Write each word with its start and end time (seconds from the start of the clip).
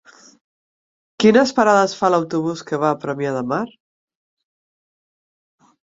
Quines 1.23 1.53
parades 1.59 1.95
fa 2.01 2.11
l'autobús 2.15 2.65
que 2.71 2.81
va 2.87 2.91
a 2.91 2.99
Premià 3.05 3.37
de 3.39 3.47
Mar? 3.53 3.63